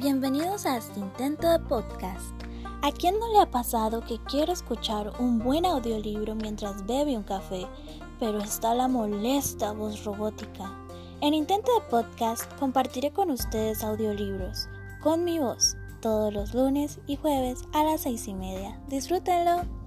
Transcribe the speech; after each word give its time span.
bienvenidos 0.00 0.64
a 0.64 0.78
este 0.78 0.98
intento 0.98 1.46
de 1.46 1.58
podcast. 1.58 2.32
¿A 2.82 2.90
quién 2.90 3.18
no 3.18 3.30
le 3.34 3.40
ha 3.40 3.50
pasado 3.50 4.00
que 4.00 4.18
quiere 4.24 4.52
escuchar 4.52 5.12
un 5.18 5.38
buen 5.38 5.66
audiolibro 5.66 6.34
mientras 6.34 6.86
bebe 6.86 7.18
un 7.18 7.22
café, 7.22 7.66
pero 8.18 8.38
está 8.38 8.74
la 8.74 8.88
molesta 8.88 9.72
voz 9.72 10.02
robótica? 10.04 10.74
En 11.20 11.34
intento 11.34 11.70
de 11.74 11.86
podcast 11.90 12.50
compartiré 12.58 13.10
con 13.10 13.30
ustedes 13.30 13.84
audiolibros, 13.84 14.70
con 15.02 15.22
mi 15.22 15.38
voz, 15.38 15.76
todos 16.00 16.32
los 16.32 16.54
lunes 16.54 16.98
y 17.06 17.16
jueves 17.16 17.62
a 17.74 17.84
las 17.84 18.00
seis 18.00 18.26
y 18.26 18.32
media. 18.32 18.80
Disfrútenlo. 18.88 19.79